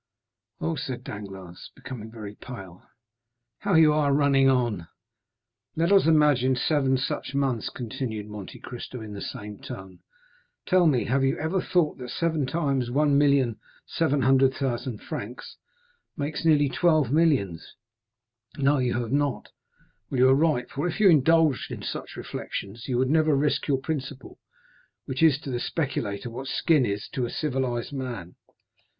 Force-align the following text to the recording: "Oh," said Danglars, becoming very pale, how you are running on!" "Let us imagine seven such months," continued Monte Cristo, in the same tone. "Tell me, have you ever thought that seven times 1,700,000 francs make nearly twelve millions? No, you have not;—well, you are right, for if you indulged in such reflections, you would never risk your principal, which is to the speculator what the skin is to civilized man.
"Oh," 0.59 0.75
said 0.75 1.03
Danglars, 1.03 1.69
becoming 1.75 2.09
very 2.09 2.33
pale, 2.33 2.89
how 3.59 3.75
you 3.75 3.93
are 3.93 4.11
running 4.11 4.49
on!" 4.49 4.87
"Let 5.75 5.91
us 5.91 6.07
imagine 6.07 6.55
seven 6.55 6.97
such 6.97 7.35
months," 7.35 7.69
continued 7.69 8.25
Monte 8.25 8.57
Cristo, 8.61 8.99
in 9.01 9.13
the 9.13 9.21
same 9.21 9.59
tone. 9.59 9.99
"Tell 10.65 10.87
me, 10.87 11.05
have 11.05 11.23
you 11.23 11.37
ever 11.37 11.61
thought 11.61 11.99
that 11.99 12.09
seven 12.09 12.47
times 12.47 12.89
1,700,000 12.89 15.01
francs 15.03 15.57
make 16.17 16.43
nearly 16.45 16.67
twelve 16.67 17.11
millions? 17.11 17.75
No, 18.57 18.79
you 18.79 18.95
have 18.99 19.11
not;—well, 19.11 20.19
you 20.19 20.29
are 20.29 20.33
right, 20.33 20.67
for 20.67 20.87
if 20.87 20.99
you 20.99 21.09
indulged 21.09 21.69
in 21.69 21.83
such 21.83 22.15
reflections, 22.15 22.87
you 22.87 22.97
would 22.97 23.11
never 23.11 23.35
risk 23.35 23.67
your 23.67 23.77
principal, 23.77 24.39
which 25.05 25.21
is 25.21 25.37
to 25.41 25.51
the 25.51 25.59
speculator 25.59 26.31
what 26.31 26.47
the 26.47 26.53
skin 26.55 26.87
is 26.87 27.07
to 27.09 27.29
civilized 27.29 27.93
man. 27.93 28.33